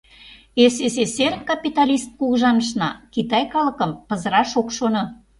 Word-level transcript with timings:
СССР 0.73 1.33
капиталист 1.49 2.09
кугыжанышна 2.19 2.89
китай 3.15 3.43
калыкым 3.53 3.91
пызыраш 4.07 4.51
ок 4.61 4.69
шоно. 4.77 5.03